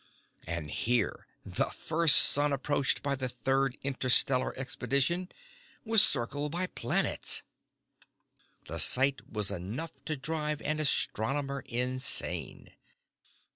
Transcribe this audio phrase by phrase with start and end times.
[0.47, 5.29] And here the first sun approached by the Third Interstellar Expedition
[5.85, 7.43] was circled by planets!
[8.65, 12.71] The sight was enough to drive an astronomer insane.